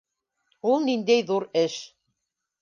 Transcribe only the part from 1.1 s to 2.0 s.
ҙур эш.